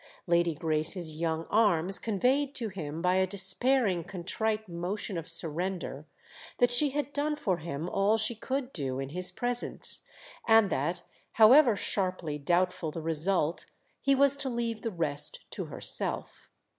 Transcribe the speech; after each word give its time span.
Lady 0.25 0.55
Grace's 0.55 1.17
young 1.17 1.45
arms 1.51 1.99
conveyed 1.99 2.55
to 2.55 2.69
him 2.69 3.03
by 3.03 3.17
a 3.17 3.27
despairing 3.27 4.03
contrite 4.03 4.67
motion 4.67 5.15
of 5.15 5.29
surrender 5.29 6.07
that 6.57 6.71
she 6.71 6.89
had 6.89 7.13
done 7.13 7.35
for 7.35 7.57
him 7.57 7.87
all 7.87 8.17
she 8.17 8.33
could 8.33 8.73
do 8.73 8.97
in 8.97 9.09
his 9.09 9.31
presence 9.31 10.01
and 10.47 10.71
that, 10.71 11.03
however 11.33 11.75
sharply 11.75 12.39
doubtful 12.39 12.89
the 12.89 12.99
result, 12.99 13.67
he 14.01 14.15
was 14.15 14.37
to 14.37 14.49
leave 14.49 14.81
the 14.81 14.89
rest 14.89 15.45
to 15.51 15.65
herself. 15.65 16.49